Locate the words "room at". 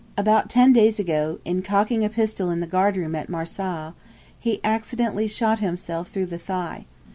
2.97-3.29